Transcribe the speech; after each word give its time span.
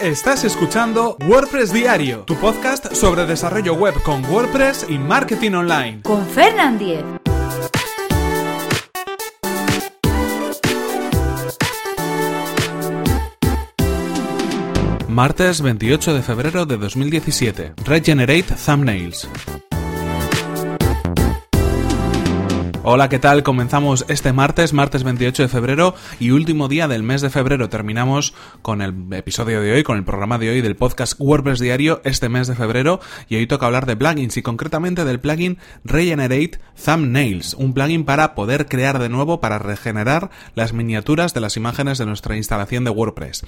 Estás 0.00 0.44
escuchando 0.44 1.18
WordPress 1.26 1.74
Diario, 1.74 2.20
tu 2.20 2.34
podcast 2.36 2.94
sobre 2.94 3.26
desarrollo 3.26 3.74
web 3.74 3.92
con 4.02 4.24
WordPress 4.24 4.86
y 4.88 4.96
marketing 4.96 5.52
online. 5.52 6.00
Con 6.00 6.26
Fernand 6.26 6.78
Diez. 6.78 7.04
Martes 15.06 15.60
28 15.60 16.14
de 16.14 16.22
febrero 16.22 16.64
de 16.64 16.78
2017. 16.78 17.74
Regenerate 17.84 18.54
Thumbnails. 18.64 19.28
Hola, 22.82 23.10
¿qué 23.10 23.18
tal? 23.18 23.42
Comenzamos 23.42 24.06
este 24.08 24.32
martes, 24.32 24.72
martes 24.72 25.04
28 25.04 25.42
de 25.42 25.48
febrero 25.50 25.94
y 26.18 26.30
último 26.30 26.66
día 26.66 26.88
del 26.88 27.02
mes 27.02 27.20
de 27.20 27.28
febrero. 27.28 27.68
Terminamos 27.68 28.32
con 28.62 28.80
el 28.80 28.94
episodio 29.12 29.60
de 29.60 29.70
hoy, 29.72 29.82
con 29.82 29.98
el 29.98 30.04
programa 30.04 30.38
de 30.38 30.48
hoy 30.48 30.62
del 30.62 30.76
podcast 30.76 31.12
WordPress 31.18 31.60
Diario 31.60 32.00
este 32.04 32.30
mes 32.30 32.48
de 32.48 32.54
febrero 32.54 32.98
y 33.28 33.36
hoy 33.36 33.46
toca 33.46 33.66
hablar 33.66 33.84
de 33.84 33.96
plugins 33.96 34.38
y 34.38 34.42
concretamente 34.42 35.04
del 35.04 35.20
plugin 35.20 35.58
Regenerate 35.84 36.58
Thumbnails, 36.82 37.52
un 37.52 37.74
plugin 37.74 38.06
para 38.06 38.34
poder 38.34 38.66
crear 38.66 38.98
de 38.98 39.10
nuevo, 39.10 39.40
para 39.40 39.58
regenerar 39.58 40.30
las 40.54 40.72
miniaturas 40.72 41.34
de 41.34 41.40
las 41.40 41.58
imágenes 41.58 41.98
de 41.98 42.06
nuestra 42.06 42.38
instalación 42.38 42.84
de 42.84 42.90
WordPress. 42.90 43.44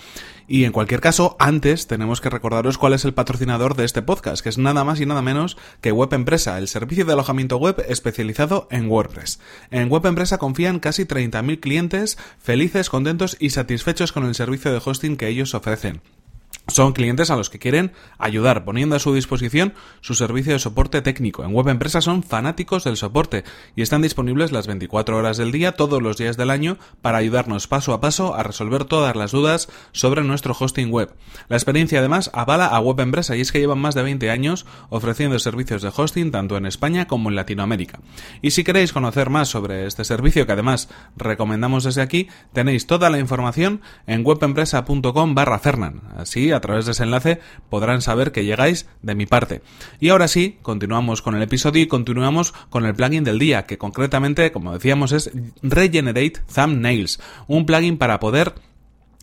Y 0.46 0.64
en 0.64 0.72
cualquier 0.72 1.00
caso, 1.00 1.36
antes 1.38 1.86
tenemos 1.86 2.20
que 2.20 2.28
recordaros 2.28 2.76
cuál 2.76 2.92
es 2.92 3.06
el 3.06 3.14
patrocinador 3.14 3.76
de 3.76 3.86
este 3.86 4.02
podcast, 4.02 4.42
que 4.42 4.50
es 4.50 4.58
nada 4.58 4.84
más 4.84 5.00
y 5.00 5.06
nada 5.06 5.22
menos 5.22 5.56
que 5.80 5.90
Web 5.90 6.12
Empresa, 6.12 6.58
el 6.58 6.68
servicio 6.68 7.06
de 7.06 7.14
alojamiento 7.14 7.56
web 7.56 7.82
especializado 7.88 8.68
en 8.70 8.90
WordPress. 8.90 9.21
En 9.70 9.88
Web 9.88 10.06
Empresa 10.06 10.38
confían 10.38 10.80
casi 10.80 11.04
30.000 11.04 11.60
clientes 11.60 12.18
felices, 12.38 12.90
contentos 12.90 13.36
y 13.38 13.50
satisfechos 13.50 14.12
con 14.12 14.24
el 14.24 14.34
servicio 14.34 14.72
de 14.72 14.80
hosting 14.84 15.16
que 15.16 15.28
ellos 15.28 15.54
ofrecen. 15.54 16.00
Son 16.72 16.94
clientes 16.94 17.30
a 17.30 17.36
los 17.36 17.50
que 17.50 17.58
quieren 17.58 17.92
ayudar, 18.16 18.64
poniendo 18.64 18.96
a 18.96 18.98
su 18.98 19.12
disposición 19.12 19.74
su 20.00 20.14
servicio 20.14 20.54
de 20.54 20.58
soporte 20.58 21.02
técnico. 21.02 21.44
En 21.44 21.52
Web 21.52 21.68
Empresa 21.68 22.00
son 22.00 22.22
fanáticos 22.22 22.84
del 22.84 22.96
soporte 22.96 23.44
y 23.76 23.82
están 23.82 24.00
disponibles 24.00 24.52
las 24.52 24.66
24 24.66 25.18
horas 25.18 25.36
del 25.36 25.52
día, 25.52 25.72
todos 25.72 26.00
los 26.00 26.16
días 26.16 26.38
del 26.38 26.48
año, 26.48 26.78
para 27.02 27.18
ayudarnos 27.18 27.66
paso 27.66 27.92
a 27.92 28.00
paso 28.00 28.34
a 28.34 28.42
resolver 28.42 28.86
todas 28.86 29.14
las 29.16 29.32
dudas 29.32 29.68
sobre 29.92 30.24
nuestro 30.24 30.56
hosting 30.58 30.90
web. 30.90 31.14
La 31.50 31.56
experiencia 31.56 31.98
además 31.98 32.30
avala 32.32 32.68
a 32.68 32.80
Web 32.80 33.00
Empresa 33.00 33.36
y 33.36 33.42
es 33.42 33.52
que 33.52 33.60
llevan 33.60 33.78
más 33.78 33.94
de 33.94 34.02
20 34.02 34.30
años 34.30 34.64
ofreciendo 34.88 35.38
servicios 35.38 35.82
de 35.82 35.92
hosting 35.94 36.30
tanto 36.30 36.56
en 36.56 36.64
España 36.64 37.06
como 37.06 37.28
en 37.28 37.36
Latinoamérica. 37.36 38.00
Y 38.40 38.52
si 38.52 38.64
queréis 38.64 38.94
conocer 38.94 39.28
más 39.28 39.48
sobre 39.50 39.86
este 39.86 40.04
servicio 40.04 40.46
que 40.46 40.52
además 40.52 40.88
recomendamos 41.18 41.84
desde 41.84 42.00
aquí, 42.00 42.28
tenéis 42.54 42.86
toda 42.86 43.10
la 43.10 43.18
información 43.18 43.82
en 44.06 44.24
webempresa.com 44.24 45.34
barra 45.34 45.58
Fernan. 45.58 46.00
Así 46.16 46.50
a 46.50 46.61
través 46.62 46.86
de 46.86 46.92
ese 46.92 47.02
enlace 47.02 47.40
podrán 47.68 48.00
saber 48.00 48.32
que 48.32 48.46
llegáis 48.46 48.86
de 49.02 49.14
mi 49.14 49.26
parte. 49.26 49.60
Y 50.00 50.08
ahora 50.08 50.28
sí, 50.28 50.56
continuamos 50.62 51.20
con 51.20 51.34
el 51.34 51.42
episodio 51.42 51.82
y 51.82 51.88
continuamos 51.88 52.52
con 52.70 52.86
el 52.86 52.94
plugin 52.94 53.24
del 53.24 53.38
día, 53.38 53.66
que 53.66 53.76
concretamente, 53.76 54.50
como 54.52 54.72
decíamos, 54.72 55.12
es 55.12 55.30
Regenerate 55.62 56.40
Thumbnails, 56.54 57.20
un 57.46 57.66
plugin 57.66 57.98
para 57.98 58.18
poder 58.18 58.54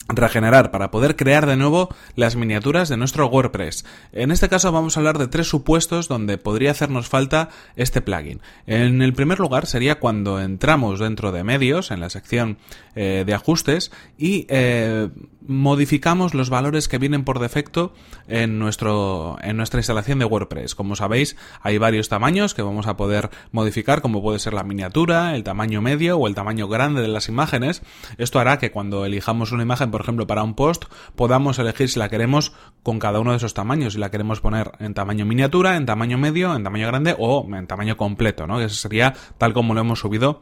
regenerar 0.09 0.71
para 0.71 0.91
poder 0.91 1.15
crear 1.15 1.45
de 1.45 1.55
nuevo 1.55 1.89
las 2.15 2.35
miniaturas 2.35 2.89
de 2.89 2.97
nuestro 2.97 3.27
WordPress. 3.27 3.85
En 4.11 4.31
este 4.31 4.49
caso 4.49 4.71
vamos 4.71 4.97
a 4.97 4.99
hablar 4.99 5.17
de 5.17 5.27
tres 5.27 5.47
supuestos 5.47 6.07
donde 6.07 6.37
podría 6.37 6.71
hacernos 6.71 7.07
falta 7.07 7.49
este 7.75 8.01
plugin. 8.01 8.41
En 8.65 9.01
el 9.01 9.13
primer 9.13 9.39
lugar 9.39 9.65
sería 9.65 9.99
cuando 9.99 10.41
entramos 10.41 10.99
dentro 10.99 11.31
de 11.31 11.43
medios, 11.43 11.91
en 11.91 11.99
la 11.99 12.09
sección 12.09 12.57
eh, 12.95 13.23
de 13.25 13.33
ajustes, 13.33 13.91
y 14.17 14.45
eh, 14.49 15.09
modificamos 15.47 16.33
los 16.33 16.49
valores 16.49 16.87
que 16.87 16.97
vienen 16.97 17.23
por 17.23 17.39
defecto 17.39 17.93
en, 18.27 18.59
nuestro, 18.59 19.37
en 19.41 19.57
nuestra 19.57 19.79
instalación 19.79 20.19
de 20.19 20.25
WordPress. 20.25 20.75
Como 20.75 20.95
sabéis, 20.95 21.35
hay 21.61 21.77
varios 21.77 22.09
tamaños 22.09 22.53
que 22.53 22.61
vamos 22.61 22.87
a 22.87 22.97
poder 22.97 23.29
modificar, 23.51 24.01
como 24.01 24.21
puede 24.21 24.39
ser 24.39 24.53
la 24.53 24.63
miniatura, 24.63 25.35
el 25.35 25.43
tamaño 25.43 25.81
medio 25.81 26.17
o 26.17 26.27
el 26.27 26.35
tamaño 26.35 26.67
grande 26.67 27.01
de 27.01 27.07
las 27.07 27.29
imágenes. 27.29 27.81
Esto 28.17 28.39
hará 28.39 28.59
que 28.59 28.71
cuando 28.71 29.05
elijamos 29.05 29.51
una 29.51 29.63
imagen, 29.63 29.91
por 29.91 29.98
ejemplo, 30.01 30.27
para 30.27 30.43
un 30.43 30.53
post, 30.55 30.85
podamos 31.15 31.59
elegir 31.59 31.89
si 31.89 31.99
la 31.99 32.09
queremos 32.09 32.53
con 32.83 32.99
cada 32.99 33.19
uno 33.19 33.31
de 33.31 33.37
esos 33.37 33.53
tamaños, 33.53 33.93
si 33.93 33.99
la 33.99 34.11
queremos 34.11 34.41
poner 34.41 34.71
en 34.79 34.93
tamaño 34.93 35.25
miniatura, 35.25 35.75
en 35.75 35.85
tamaño 35.85 36.17
medio, 36.17 36.55
en 36.55 36.63
tamaño 36.63 36.87
grande 36.87 37.15
o 37.17 37.47
en 37.53 37.67
tamaño 37.67 37.97
completo, 37.97 38.47
¿no? 38.47 38.59
Eso 38.59 38.75
sería 38.75 39.13
tal 39.37 39.53
como 39.53 39.73
lo 39.73 39.81
hemos 39.81 39.99
subido 39.99 40.41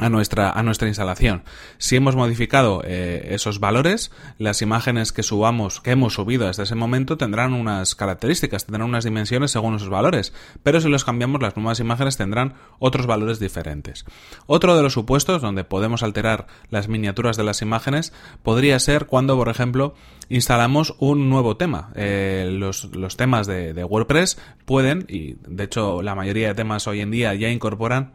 a 0.00 0.08
nuestra, 0.08 0.50
a 0.50 0.62
nuestra 0.62 0.88
instalación. 0.88 1.42
Si 1.78 1.94
hemos 1.94 2.16
modificado 2.16 2.82
eh, 2.84 3.28
esos 3.30 3.60
valores, 3.60 4.10
las 4.38 4.62
imágenes 4.62 5.12
que 5.12 5.22
subamos, 5.22 5.80
que 5.80 5.90
hemos 5.90 6.14
subido 6.14 6.48
hasta 6.48 6.62
ese 6.62 6.74
momento, 6.74 7.18
tendrán 7.18 7.52
unas 7.52 7.94
características, 7.94 8.64
tendrán 8.64 8.88
unas 8.88 9.04
dimensiones 9.04 9.50
según 9.50 9.76
esos 9.76 9.90
valores, 9.90 10.32
pero 10.62 10.80
si 10.80 10.88
los 10.88 11.04
cambiamos, 11.04 11.42
las 11.42 11.56
nuevas 11.56 11.80
imágenes 11.80 12.16
tendrán 12.16 12.54
otros 12.78 13.06
valores 13.06 13.38
diferentes. 13.38 14.06
Otro 14.46 14.74
de 14.74 14.82
los 14.82 14.94
supuestos 14.94 15.42
donde 15.42 15.64
podemos 15.64 16.02
alterar 16.02 16.46
las 16.70 16.88
miniaturas 16.88 17.36
de 17.36 17.44
las 17.44 17.60
imágenes 17.60 18.14
podría 18.42 18.78
ser 18.78 19.06
cuando, 19.06 19.36
por 19.36 19.50
ejemplo, 19.50 19.94
instalamos 20.30 20.94
un 20.98 21.28
nuevo 21.28 21.58
tema. 21.58 21.92
Eh, 21.94 22.48
los, 22.50 22.84
los, 22.96 23.16
temas 23.18 23.46
de, 23.46 23.74
de 23.74 23.84
WordPress 23.84 24.38
pueden, 24.64 25.04
y 25.08 25.34
de 25.46 25.64
hecho 25.64 26.00
la 26.00 26.14
mayoría 26.14 26.48
de 26.48 26.54
temas 26.54 26.86
hoy 26.86 27.00
en 27.00 27.10
día 27.10 27.34
ya 27.34 27.50
incorporan 27.50 28.14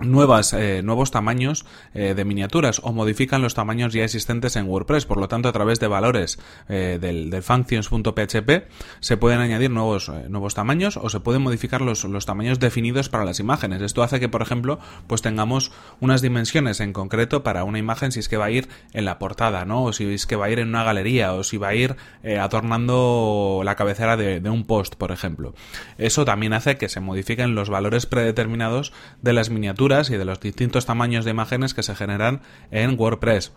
nuevas, 0.00 0.52
eh, 0.52 0.82
nuevos 0.82 1.10
tamaños 1.10 1.64
eh, 1.94 2.14
de 2.14 2.24
miniaturas 2.24 2.80
o 2.82 2.92
modifican 2.92 3.42
los 3.42 3.54
tamaños 3.54 3.92
ya 3.92 4.04
existentes 4.04 4.56
en 4.56 4.66
WordPress. 4.66 5.06
Por 5.06 5.18
lo 5.18 5.28
tanto, 5.28 5.48
a 5.48 5.52
través 5.52 5.80
de 5.80 5.86
valores 5.86 6.38
eh, 6.68 6.98
del, 7.00 7.30
del 7.30 7.42
functions.php 7.42 8.50
se 9.00 9.16
pueden 9.16 9.40
añadir 9.40 9.70
nuevos, 9.70 10.10
nuevos 10.28 10.54
tamaños 10.54 10.96
o 10.96 11.08
se 11.08 11.20
pueden 11.20 11.42
modificar 11.42 11.80
los, 11.82 12.04
los 12.04 12.26
tamaños 12.26 12.58
definidos 12.58 13.08
para 13.08 13.24
las 13.24 13.40
imágenes. 13.40 13.82
Esto 13.82 14.02
hace 14.02 14.20
que, 14.20 14.28
por 14.28 14.42
ejemplo, 14.42 14.78
pues 15.06 15.22
tengamos 15.22 15.72
unas 16.00 16.22
dimensiones 16.22 16.80
en 16.80 16.92
concreto 16.92 17.42
para 17.42 17.64
una 17.64 17.78
imagen 17.78 18.12
si 18.12 18.20
es 18.20 18.28
que 18.28 18.36
va 18.36 18.46
a 18.46 18.50
ir 18.50 18.68
en 18.92 19.04
la 19.04 19.18
portada, 19.18 19.64
¿no? 19.64 19.84
O 19.84 19.92
si 19.92 20.12
es 20.12 20.26
que 20.26 20.36
va 20.36 20.46
a 20.46 20.50
ir 20.50 20.58
en 20.58 20.68
una 20.68 20.84
galería 20.84 21.34
o 21.34 21.44
si 21.44 21.56
va 21.56 21.68
a 21.68 21.74
ir 21.74 21.96
adornando 22.38 23.62
la 23.64 23.76
cabecera 23.76 24.16
de 24.16 24.50
un 24.50 24.64
post, 24.64 24.94
por 24.94 25.12
ejemplo. 25.12 25.54
Eso 25.98 26.24
también 26.24 26.52
hace 26.52 26.76
que 26.76 26.88
se 26.88 27.00
modifiquen 27.00 27.54
los 27.54 27.70
valores 27.70 28.06
predeterminados 28.06 28.92
de 29.22 29.32
las 29.32 29.50
miniaturas 29.50 29.89
y 29.90 30.16
de 30.16 30.24
los 30.24 30.38
distintos 30.38 30.86
tamaños 30.86 31.24
de 31.24 31.32
imágenes 31.32 31.74
que 31.74 31.82
se 31.82 31.96
generan 31.96 32.42
en 32.70 32.98
WordPress. 32.98 33.52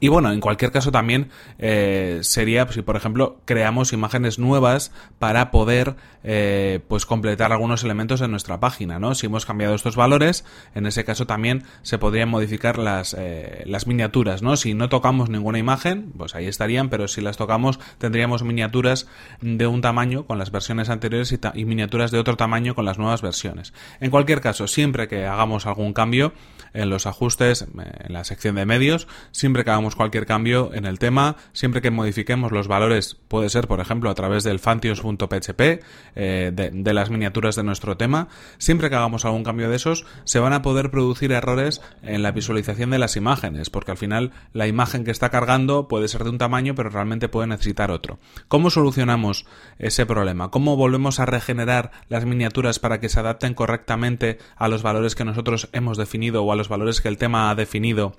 Y 0.00 0.08
bueno, 0.08 0.32
en 0.32 0.40
cualquier 0.40 0.72
caso 0.72 0.90
también 0.90 1.30
eh, 1.58 2.20
sería 2.22 2.66
si 2.72 2.80
por 2.80 2.96
ejemplo 2.96 3.38
creamos 3.44 3.92
imágenes 3.92 4.38
nuevas 4.38 4.92
para 5.18 5.50
poder 5.50 5.96
eh, 6.24 6.80
pues 6.88 7.04
completar 7.04 7.52
algunos 7.52 7.84
elementos 7.84 8.20
de 8.20 8.28
nuestra 8.28 8.60
página, 8.60 8.98
¿no? 8.98 9.14
Si 9.14 9.26
hemos 9.26 9.44
cambiado 9.44 9.74
estos 9.74 9.96
valores, 9.96 10.44
en 10.74 10.86
ese 10.86 11.04
caso 11.04 11.26
también 11.26 11.64
se 11.82 11.98
podrían 11.98 12.30
modificar 12.30 12.78
las, 12.78 13.14
eh, 13.18 13.62
las 13.66 13.86
miniaturas, 13.86 14.42
¿no? 14.42 14.56
Si 14.56 14.72
no 14.72 14.88
tocamos 14.88 15.28
ninguna 15.28 15.58
imagen, 15.58 16.12
pues 16.16 16.34
ahí 16.34 16.46
estarían, 16.46 16.88
pero 16.88 17.06
si 17.06 17.20
las 17.20 17.36
tocamos 17.36 17.78
tendríamos 17.98 18.42
miniaturas 18.42 19.06
de 19.42 19.66
un 19.66 19.82
tamaño 19.82 20.26
con 20.26 20.38
las 20.38 20.50
versiones 20.50 20.88
anteriores 20.88 21.38
y 21.54 21.64
miniaturas 21.66 22.10
de 22.10 22.18
otro 22.18 22.36
tamaño 22.36 22.74
con 22.74 22.86
las 22.86 22.98
nuevas 22.98 23.20
versiones. 23.20 23.74
En 24.00 24.10
cualquier 24.10 24.40
caso, 24.40 24.66
siempre 24.66 25.08
que 25.08 25.26
hagamos 25.26 25.66
algún 25.66 25.92
cambio 25.92 26.32
en 26.72 26.88
los 26.88 27.06
ajustes, 27.06 27.66
en 27.76 28.12
la 28.12 28.24
sección 28.24 28.54
de 28.54 28.64
medios, 28.64 29.08
siempre 29.32 29.64
que 29.64 29.70
hagamos 29.70 29.89
cualquier 29.94 30.26
cambio 30.26 30.70
en 30.74 30.86
el 30.86 30.98
tema, 30.98 31.36
siempre 31.52 31.80
que 31.80 31.90
modifiquemos 31.90 32.52
los 32.52 32.68
valores, 32.68 33.16
puede 33.28 33.48
ser, 33.48 33.68
por 33.68 33.80
ejemplo, 33.80 34.10
a 34.10 34.14
través 34.14 34.44
del 34.44 34.58
fantios.php, 34.58 35.82
eh, 36.16 36.50
de, 36.52 36.94
las 36.94 37.10
miniaturas 37.10 37.56
de 37.56 37.62
nuestro 37.62 37.96
tema, 37.96 38.28
siempre 38.58 38.90
que 38.90 38.96
hagamos 38.96 39.24
algún 39.24 39.44
cambio 39.44 39.70
de 39.70 39.76
esos, 39.76 40.06
se 40.24 40.38
van 40.38 40.52
a 40.52 40.62
poder 40.62 40.90
producir 40.90 41.32
errores 41.32 41.80
en 42.02 42.22
la 42.22 42.32
visualización 42.32 42.90
de 42.90 42.98
las 42.98 43.16
imágenes, 43.16 43.70
porque 43.70 43.92
al 43.92 43.96
final 43.96 44.32
la 44.52 44.66
imagen 44.66 45.04
que 45.04 45.10
está 45.10 45.30
cargando 45.30 45.88
puede 45.88 46.08
ser 46.08 46.24
de 46.24 46.30
un 46.30 46.38
tamaño, 46.38 46.74
pero 46.74 46.90
realmente 46.90 47.28
puede 47.28 47.46
necesitar 47.48 47.90
otro. 47.90 48.18
¿Cómo 48.48 48.70
solucionamos 48.70 49.46
ese 49.78 50.06
problema? 50.06 50.50
¿Cómo 50.50 50.76
volvemos 50.76 51.20
a 51.20 51.26
regenerar 51.26 51.90
las 52.08 52.24
miniaturas 52.24 52.78
para 52.78 53.00
que 53.00 53.08
se 53.08 53.20
adapten 53.20 53.54
correctamente 53.54 54.38
a 54.56 54.68
los 54.68 54.82
valores 54.82 55.14
que 55.14 55.24
nosotros 55.24 55.68
hemos 55.72 55.96
definido 55.96 56.44
o 56.44 56.52
a 56.52 56.56
los 56.56 56.68
valores 56.68 57.00
que 57.00 57.08
el 57.08 57.18
tema 57.18 57.50
ha 57.50 57.54
definido 57.54 58.16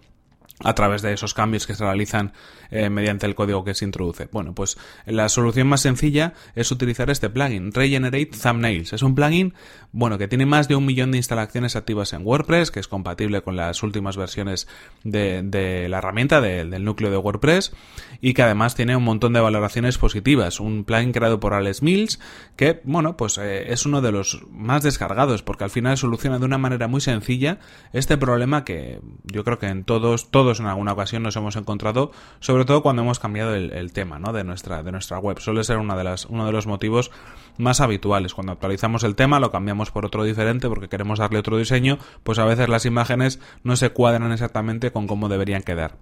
a 0.63 0.73
través 0.73 1.01
de 1.01 1.13
esos 1.13 1.33
cambios 1.33 1.67
que 1.67 1.75
se 1.75 1.83
realizan 1.83 2.33
eh, 2.69 2.89
mediante 2.89 3.25
el 3.25 3.35
código 3.35 3.63
que 3.63 3.73
se 3.73 3.85
introduce. 3.85 4.29
Bueno, 4.31 4.53
pues 4.53 4.77
la 5.05 5.29
solución 5.29 5.67
más 5.67 5.81
sencilla 5.81 6.33
es 6.55 6.71
utilizar 6.71 7.09
este 7.09 7.29
plugin, 7.29 7.71
Regenerate 7.71 8.31
Thumbnails. 8.41 8.93
Es 8.93 9.01
un 9.03 9.15
plugin, 9.15 9.53
bueno, 9.91 10.17
que 10.17 10.27
tiene 10.27 10.45
más 10.45 10.67
de 10.67 10.75
un 10.75 10.85
millón 10.85 11.11
de 11.11 11.17
instalaciones 11.17 11.75
activas 11.75 12.13
en 12.13 12.25
WordPress, 12.25 12.71
que 12.71 12.79
es 12.79 12.87
compatible 12.87 13.41
con 13.41 13.55
las 13.55 13.83
últimas 13.83 14.17
versiones 14.17 14.67
de, 15.03 15.87
la 15.89 15.97
herramienta, 15.97 16.41
del 16.41 16.83
núcleo 16.83 17.11
de 17.11 17.17
WordPress, 17.17 17.73
y 18.21 18.33
que 18.33 18.43
además 18.43 18.75
tiene 18.75 18.95
un 18.95 19.03
montón 19.03 19.33
de 19.33 19.39
valoraciones 19.39 19.97
positivas. 19.97 20.59
Un 20.59 20.83
plugin 20.83 21.11
creado 21.11 21.39
por 21.39 21.53
Alex 21.53 21.81
Mills, 21.81 22.19
que, 22.55 22.81
bueno, 22.83 23.17
pues 23.17 23.37
eh, 23.37 23.71
es 23.71 23.85
uno 23.85 24.01
de 24.01 24.11
los 24.11 24.43
más 24.51 24.83
descargados, 24.83 25.43
porque 25.43 25.63
al 25.63 25.69
final 25.69 25.97
soluciona 25.97 26.39
de 26.39 26.45
una 26.45 26.57
manera 26.57 26.87
muy 26.87 27.01
sencilla 27.01 27.59
este 27.93 28.17
problema 28.17 28.63
que 28.63 28.99
yo 29.23 29.43
creo 29.43 29.59
que 29.59 29.67
en 29.67 29.83
todos 29.83 30.31
todos 30.31 30.50
en 30.59 30.67
alguna 30.67 30.93
ocasión 30.93 31.23
nos 31.23 31.35
hemos 31.35 31.55
encontrado, 31.55 32.11
sobre 32.39 32.65
todo 32.65 32.83
cuando 32.83 33.01
hemos 33.01 33.19
cambiado 33.19 33.55
el, 33.55 33.93
tema 33.93 34.19
de, 34.31 34.43
nuestra, 34.43 34.83
de 34.83 34.91
nuestra 34.91 35.19
web. 35.19 35.39
Suele 35.39 35.63
ser 35.63 35.77
una 35.77 35.95
de 35.95 36.03
las, 36.03 36.25
uno 36.25 36.45
de 36.45 36.51
los 36.51 36.67
motivos 36.67 37.11
más 37.57 37.81
habituales. 37.81 38.33
Cuando 38.33 38.53
actualizamos 38.53 39.03
el 39.03 39.15
tema, 39.15 39.39
lo 39.39 39.51
cambiamos 39.51 39.91
por 39.91 40.05
otro 40.05 40.23
diferente 40.23 40.67
porque 40.67 40.89
queremos 40.89 41.19
darle 41.19 41.39
otro 41.39 41.57
diseño, 41.57 41.97
pues 42.23 42.39
a 42.39 42.45
veces 42.45 42.69
las 42.69 42.85
imágenes 42.85 43.39
no 43.63 43.75
se 43.75 43.91
cuadran 43.91 44.31
exactamente 44.31 44.91
con 44.91 45.07
cómo 45.07 45.29
deberían 45.29 45.63
quedar. 45.63 45.95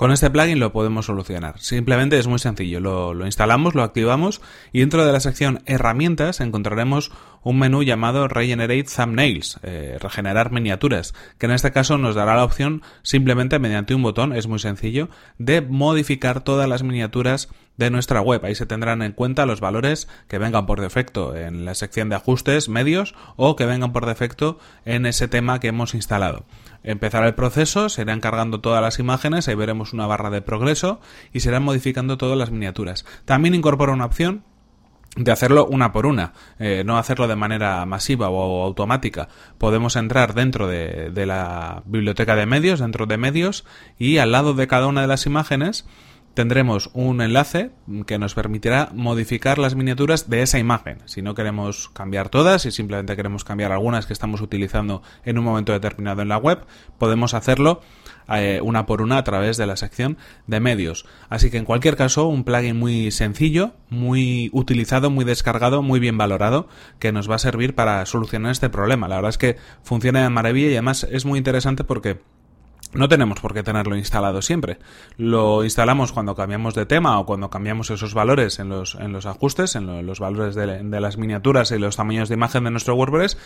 Con 0.00 0.12
este 0.12 0.30
plugin 0.30 0.58
lo 0.58 0.72
podemos 0.72 1.04
solucionar. 1.04 1.60
Simplemente 1.60 2.18
es 2.18 2.26
muy 2.26 2.38
sencillo. 2.38 2.80
Lo, 2.80 3.26
instalamos, 3.26 3.74
lo 3.74 3.82
activamos 3.82 4.40
y 4.72 4.80
dentro 4.80 5.04
de 5.04 5.12
la 5.12 5.20
sección 5.20 5.62
herramientas 5.66 6.40
encontraremos 6.40 7.12
un 7.42 7.58
menú 7.58 7.82
llamado 7.82 8.28
Regenerate 8.28 8.84
Thumbnails, 8.84 9.58
eh, 9.62 9.98
regenerar 10.00 10.52
miniaturas, 10.52 11.14
que 11.38 11.46
en 11.46 11.52
este 11.52 11.72
caso 11.72 11.98
nos 11.98 12.14
dará 12.14 12.36
la 12.36 12.44
opción 12.44 12.82
simplemente 13.02 13.58
mediante 13.58 13.94
un 13.94 14.02
botón, 14.02 14.34
es 14.34 14.46
muy 14.46 14.58
sencillo, 14.58 15.08
de 15.38 15.60
modificar 15.60 16.42
todas 16.42 16.68
las 16.68 16.82
miniaturas 16.82 17.48
de 17.76 17.90
nuestra 17.90 18.20
web. 18.20 18.44
Ahí 18.44 18.54
se 18.54 18.66
tendrán 18.66 19.02
en 19.02 19.12
cuenta 19.12 19.46
los 19.46 19.60
valores 19.60 20.06
que 20.28 20.38
vengan 20.38 20.66
por 20.66 20.80
defecto 20.80 21.34
en 21.34 21.64
la 21.64 21.74
sección 21.74 22.10
de 22.10 22.16
ajustes 22.16 22.68
medios 22.68 23.14
o 23.36 23.56
que 23.56 23.64
vengan 23.64 23.92
por 23.92 24.06
defecto 24.06 24.58
en 24.84 25.06
ese 25.06 25.28
tema 25.28 25.60
que 25.60 25.68
hemos 25.68 25.94
instalado. 25.94 26.44
Empezará 26.82 27.26
el 27.26 27.34
proceso, 27.34 27.88
se 27.88 28.02
irán 28.02 28.20
cargando 28.20 28.60
todas 28.60 28.82
las 28.82 28.98
imágenes, 28.98 29.48
ahí 29.48 29.54
veremos 29.54 29.92
una 29.92 30.06
barra 30.06 30.30
de 30.30 30.42
progreso 30.42 31.00
y 31.32 31.40
se 31.40 31.48
irán 31.48 31.62
modificando 31.62 32.18
todas 32.18 32.36
las 32.36 32.50
miniaturas. 32.50 33.06
También 33.24 33.54
incorpora 33.54 33.92
una 33.92 34.06
opción 34.06 34.44
de 35.16 35.32
hacerlo 35.32 35.66
una 35.66 35.92
por 35.92 36.06
una, 36.06 36.32
eh, 36.58 36.82
no 36.86 36.96
hacerlo 36.96 37.26
de 37.26 37.36
manera 37.36 37.84
masiva 37.84 38.28
o 38.30 38.64
automática. 38.64 39.28
Podemos 39.58 39.96
entrar 39.96 40.34
dentro 40.34 40.68
de, 40.68 41.10
de 41.10 41.26
la 41.26 41.82
biblioteca 41.84 42.36
de 42.36 42.46
medios, 42.46 42.80
dentro 42.80 43.06
de 43.06 43.16
medios, 43.16 43.64
y 43.98 44.18
al 44.18 44.32
lado 44.32 44.54
de 44.54 44.68
cada 44.68 44.86
una 44.86 45.00
de 45.00 45.08
las 45.08 45.26
imágenes 45.26 45.86
tendremos 46.34 46.90
un 46.94 47.20
enlace 47.20 47.72
que 48.06 48.18
nos 48.18 48.34
permitirá 48.34 48.90
modificar 48.94 49.58
las 49.58 49.74
miniaturas 49.74 50.30
de 50.30 50.42
esa 50.42 50.58
imagen. 50.58 50.98
Si 51.06 51.22
no 51.22 51.34
queremos 51.34 51.88
cambiar 51.88 52.28
todas, 52.28 52.66
y 52.66 52.70
simplemente 52.70 53.16
queremos 53.16 53.44
cambiar 53.44 53.72
algunas 53.72 54.06
que 54.06 54.12
estamos 54.12 54.40
utilizando 54.40 55.02
en 55.24 55.38
un 55.38 55.44
momento 55.44 55.72
determinado 55.72 56.22
en 56.22 56.28
la 56.28 56.38
web, 56.38 56.60
podemos 56.98 57.34
hacerlo 57.34 57.80
eh, 58.28 58.60
una 58.62 58.86
por 58.86 59.02
una 59.02 59.18
a 59.18 59.24
través 59.24 59.56
de 59.56 59.66
la 59.66 59.76
sección 59.76 60.16
de 60.46 60.60
medios. 60.60 61.04
Así 61.28 61.50
que 61.50 61.58
en 61.58 61.64
cualquier 61.64 61.96
caso, 61.96 62.28
un 62.28 62.44
plugin 62.44 62.78
muy 62.78 63.10
sencillo, 63.10 63.74
muy 63.88 64.50
utilizado, 64.52 65.10
muy 65.10 65.24
descargado, 65.24 65.82
muy 65.82 65.98
bien 65.98 66.16
valorado, 66.16 66.68
que 67.00 67.12
nos 67.12 67.28
va 67.28 67.34
a 67.34 67.38
servir 67.38 67.74
para 67.74 68.06
solucionar 68.06 68.52
este 68.52 68.70
problema. 68.70 69.08
La 69.08 69.16
verdad 69.16 69.30
es 69.30 69.38
que 69.38 69.56
funciona 69.82 70.22
de 70.22 70.30
maravilla 70.30 70.68
y 70.68 70.72
además 70.72 71.06
es 71.10 71.24
muy 71.24 71.38
interesante 71.38 71.82
porque 71.82 72.20
no 72.92 73.08
tenemos 73.08 73.40
por 73.40 73.54
qué 73.54 73.62
tenerlo 73.62 73.96
instalado 73.96 74.42
siempre. 74.42 74.78
Lo 75.16 75.64
instalamos 75.64 76.12
cuando 76.12 76.34
cambiamos 76.34 76.74
de 76.74 76.86
tema 76.86 77.18
o 77.18 77.26
cuando 77.26 77.50
cambiamos 77.50 77.90
esos 77.90 78.14
valores 78.14 78.58
en 78.58 78.68
los, 78.68 78.94
en 78.96 79.12
los 79.12 79.26
ajustes, 79.26 79.76
en 79.76 80.06
los 80.06 80.18
valores 80.18 80.54
de, 80.54 80.82
de 80.82 81.00
las 81.00 81.16
miniaturas 81.16 81.70
y 81.70 81.78
los 81.78 81.96
tamaños 81.96 82.28
de 82.28 82.34
imagen 82.34 82.64
de 82.64 82.70
nuestro 82.70 82.94
WordPress, 82.94 83.38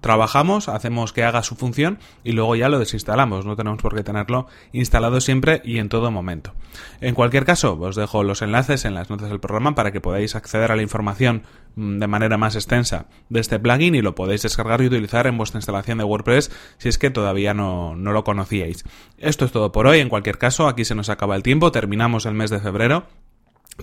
trabajamos, 0.00 0.68
hacemos 0.68 1.12
que 1.12 1.24
haga 1.24 1.42
su 1.42 1.56
función 1.56 1.98
y 2.24 2.32
luego 2.32 2.56
ya 2.56 2.68
lo 2.68 2.78
desinstalamos. 2.78 3.46
No 3.46 3.56
tenemos 3.56 3.80
por 3.80 3.94
qué 3.94 4.02
tenerlo 4.02 4.46
instalado 4.72 5.20
siempre 5.20 5.60
y 5.64 5.78
en 5.78 5.88
todo 5.88 6.10
momento. 6.10 6.52
En 7.00 7.14
cualquier 7.14 7.44
caso, 7.44 7.78
os 7.80 7.96
dejo 7.96 8.22
los 8.24 8.42
enlaces 8.42 8.84
en 8.84 8.94
las 8.94 9.10
notas 9.10 9.28
del 9.28 9.40
programa 9.40 9.74
para 9.74 9.92
que 9.92 10.00
podáis 10.00 10.34
acceder 10.34 10.72
a 10.72 10.76
la 10.76 10.82
información 10.82 11.42
mm, 11.76 11.98
de 11.98 12.06
manera 12.06 12.38
más 12.38 12.54
extensa 12.54 13.06
de 13.28 13.40
este 13.40 13.58
plugin 13.58 13.94
y 13.94 14.02
lo 14.02 14.14
podéis 14.14 14.42
descargar 14.42 14.80
y 14.82 14.86
utilizar 14.86 15.26
en 15.26 15.36
vuestra 15.36 15.58
instalación 15.58 15.98
de 15.98 16.04
WordPress 16.04 16.50
si 16.78 16.88
es 16.88 16.98
que 16.98 17.10
todavía 17.10 17.54
no, 17.54 17.96
no 17.96 18.12
lo 18.12 18.24
conocíais. 18.24 18.84
Esto 19.18 19.44
es 19.44 19.52
todo 19.52 19.72
por 19.72 19.86
hoy. 19.86 20.00
En 20.00 20.08
cualquier 20.08 20.38
caso, 20.38 20.68
aquí 20.68 20.84
se 20.84 20.94
nos 20.94 21.08
acaba 21.08 21.36
el 21.36 21.42
tiempo. 21.42 21.72
Terminamos 21.72 22.26
el 22.26 22.34
mes 22.34 22.50
de 22.50 22.60
febrero 22.60 23.06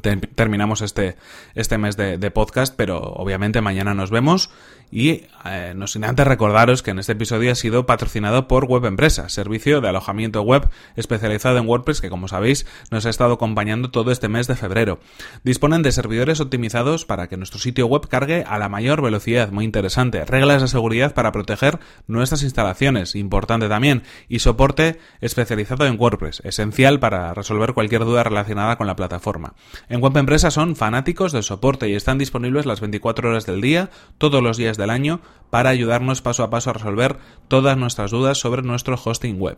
terminamos 0.02 0.82
este, 0.82 1.16
este 1.56 1.78
mes 1.78 1.98
de, 1.98 2.32
podcast, 2.32 2.74
pero 2.76 3.00
obviamente 3.00 3.62
mañana 3.62 3.94
nos 3.94 4.12
vemos 4.12 4.52
y 4.90 5.24
eh, 5.46 5.74
no 5.76 5.88
sin 5.88 6.06
antes 6.06 6.26
recordaros 6.26 6.82
que 6.82 6.92
en 6.92 7.00
este 7.00 7.12
episodio 7.14 7.52
ha 7.52 7.56
sido 7.56 7.86
patrocinado 7.86 8.48
por 8.48 8.66
Web 8.66 8.86
Empresa, 8.86 9.28
servicio 9.28 9.82
de 9.82 9.90
alojamiento 9.90 10.42
web 10.44 10.70
especializado 10.96 11.58
en 11.58 11.68
WordPress 11.68 12.00
que 12.00 12.10
como 12.10 12.28
sabéis 12.28 12.66
nos 12.90 13.06
ha 13.06 13.10
estado 13.10 13.34
acompañando 13.34 13.92
todo 13.92 14.12
este 14.12 14.30
mes 14.30 14.48
de 14.48 14.56
febrero. 14.56 15.00
Disponen 15.44 15.82
de 15.82 15.92
servidores 15.92 16.40
optimizados 16.40 17.06
para 17.06 17.28
que 17.28 17.38
nuestro 17.38 17.60
sitio 17.60 17.88
web 17.88 18.08
cargue 18.08 18.46
a 18.48 18.60
la 18.60 18.70
mayor 18.70 19.02
velocidad, 19.02 19.52
muy 19.52 19.66
interesante, 19.66 20.24
reglas 20.24 20.62
de 20.62 20.68
seguridad 20.68 21.14
para 21.14 21.32
proteger 21.32 21.80
nuestras 22.08 22.44
instalaciones, 22.44 23.16
importante 23.16 23.68
también, 23.68 24.04
y 24.30 24.40
soporte 24.40 25.00
especializado 25.22 25.86
en 25.86 26.00
WordPress, 26.00 26.42
esencial 26.46 27.00
para 27.00 27.34
resolver 27.34 27.74
cualquier 27.74 28.06
duda 28.06 28.24
relacionada 28.24 28.78
con 28.78 28.88
la 28.88 28.96
plataforma. 28.96 29.54
En 29.90 30.02
Web 30.02 30.18
Empresa 30.18 30.52
son 30.52 30.76
fanáticos 30.76 31.32
del 31.32 31.44
soporte 31.44 31.90
y 31.90 31.96
están 31.96 32.18
disponibles 32.18 32.66
las 32.66 32.82
24 32.82 33.30
horas 33.30 33.46
del 33.46 33.62
día, 33.62 33.90
todos 34.18 34.44
los 34.44 34.58
días 34.58 34.78
del 34.78 34.90
año, 34.90 35.22
para 35.50 35.70
ayudarnos 35.70 36.22
paso 36.22 36.44
a 36.44 36.50
paso 36.50 36.70
a 36.70 36.74
resolver 36.74 37.18
todas 37.48 37.78
nuestras 37.78 38.12
dudas 38.12 38.38
sobre 38.38 38.62
nuestro 38.62 39.00
hosting 39.02 39.40
web. 39.40 39.58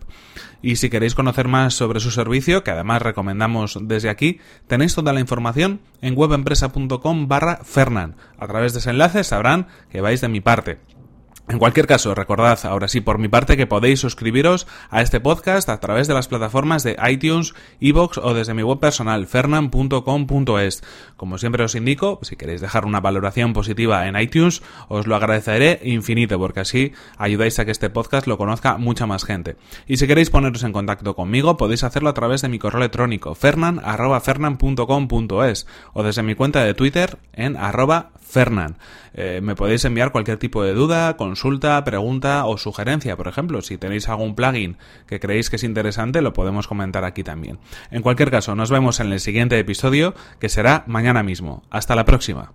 Y 0.61 0.75
si 0.75 0.89
queréis 0.89 1.15
conocer 1.15 1.47
más 1.47 1.73
sobre 1.73 1.99
su 1.99 2.11
servicio, 2.11 2.63
que 2.63 2.71
además 2.71 3.01
recomendamos 3.01 3.77
desde 3.81 4.09
aquí, 4.09 4.39
tenéis 4.67 4.95
toda 4.95 5.13
la 5.13 5.19
información 5.19 5.81
en 6.01 6.17
webempresa.com 6.17 7.27
barra 7.27 7.59
Fernan. 7.63 8.15
A 8.37 8.47
través 8.47 8.73
de 8.73 8.79
ese 8.79 8.91
enlace 8.91 9.23
sabrán 9.23 9.67
que 9.89 10.01
vais 10.01 10.21
de 10.21 10.29
mi 10.29 10.41
parte. 10.41 10.79
En 11.49 11.57
cualquier 11.57 11.87
caso, 11.87 12.13
recordad 12.13 12.59
ahora 12.63 12.87
sí 12.87 13.01
por 13.01 13.17
mi 13.17 13.27
parte 13.27 13.57
que 13.57 13.65
podéis 13.65 14.01
suscribiros 14.01 14.67
a 14.91 15.01
este 15.01 15.19
podcast 15.19 15.67
a 15.69 15.79
través 15.79 16.07
de 16.07 16.13
las 16.13 16.27
plataformas 16.27 16.83
de 16.83 16.95
iTunes, 17.09 17.55
Evox 17.81 18.19
o 18.19 18.35
desde 18.35 18.53
mi 18.53 18.61
web 18.61 18.79
personal 18.79 19.25
fernan.com.es. 19.25 20.83
Como 21.17 21.39
siempre 21.39 21.63
os 21.63 21.73
indico, 21.73 22.19
si 22.21 22.35
queréis 22.35 22.61
dejar 22.61 22.85
una 22.85 22.99
valoración 22.99 23.53
positiva 23.53 24.05
en 24.05 24.15
iTunes, 24.15 24.61
os 24.89 25.07
lo 25.07 25.15
agradeceré 25.15 25.79
infinito 25.83 26.37
porque 26.37 26.59
así 26.59 26.93
ayudáis 27.17 27.57
a 27.57 27.65
que 27.65 27.71
este 27.71 27.89
podcast 27.89 28.27
lo 28.27 28.37
conozca 28.37 28.77
mucha 28.77 29.07
más 29.07 29.25
gente. 29.25 29.55
Y 29.87 29.97
si 29.97 30.05
queréis 30.05 30.29
poneros 30.29 30.61
en 30.61 30.71
contacto 30.71 31.15
conmigo, 31.15 31.57
podéis 31.57 31.83
hacerlo 31.83 32.09
a 32.09 32.13
través 32.13 32.43
de 32.43 32.49
mi 32.49 32.59
correo 32.59 32.81
electrónico 32.81 33.33
fernan@fernan.com.es 33.33 35.65
o 35.93 36.03
desde 36.03 36.21
mi 36.21 36.35
cuenta 36.35 36.63
de 36.63 36.75
Twitter 36.75 37.17
en 37.33 37.57
arroba 37.57 38.11
fernan. 38.21 38.77
Eh, 39.13 39.41
me 39.41 39.55
podéis 39.55 39.83
enviar 39.85 40.11
cualquier 40.11 40.37
tipo 40.37 40.63
de 40.63 40.73
duda, 40.73 41.15
consulta, 41.39 41.81
pregunta 41.85 42.45
o 42.47 42.57
sugerencia, 42.57 43.15
por 43.15 43.29
ejemplo. 43.29 43.61
Si 43.61 43.77
tenéis 43.77 44.09
algún 44.09 44.35
plugin 44.35 44.75
que 45.07 45.21
creéis 45.21 45.49
que 45.49 45.55
es 45.55 45.63
interesante, 45.63 46.21
lo 46.21 46.33
podemos 46.33 46.67
comentar 46.67 47.05
aquí 47.05 47.23
también. 47.23 47.59
En 47.91 48.01
cualquier 48.01 48.29
caso, 48.29 48.55
nos 48.55 48.69
vemos 48.69 48.99
en 48.99 49.13
el 49.13 49.21
siguiente 49.21 49.57
episodio, 49.57 50.13
que 50.41 50.49
será 50.49 50.83
mañana 50.85 51.23
mismo. 51.23 51.63
Hasta 51.69 51.95
la 51.95 52.03
próxima. 52.03 52.51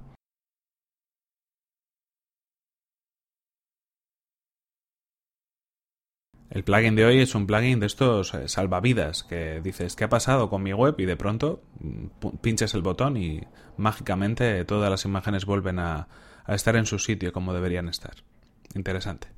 El 6.50 6.62
plugin 6.62 6.94
de 6.94 7.06
hoy 7.06 7.20
es 7.20 7.34
un 7.34 7.46
plugin 7.46 7.80
de 7.80 7.86
estos 7.86 8.34
eh, 8.34 8.48
salvavidas 8.48 9.22
que 9.24 9.62
dices, 9.62 9.96
¿qué 9.96 10.04
ha 10.04 10.10
pasado 10.10 10.50
con 10.50 10.62
mi 10.62 10.74
web? 10.74 10.94
Y 10.98 11.06
de 11.06 11.16
pronto 11.16 11.62
mm, 11.80 12.36
pinches 12.42 12.74
el 12.74 12.82
botón 12.82 13.16
y 13.16 13.40
mágicamente 13.78 14.62
todas 14.66 14.90
las 14.90 15.06
imágenes 15.06 15.46
vuelven 15.46 15.78
a 15.78 16.06
estar 16.46 16.76
en 16.76 16.84
su 16.84 16.98
sitio 16.98 17.32
como 17.32 17.54
deberían 17.54 17.88
estar. 17.88 18.12
Interesante. 18.74 19.34